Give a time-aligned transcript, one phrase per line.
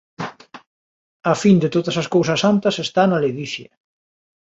[1.31, 3.69] A fin de todas as cousas santas está na ledicia.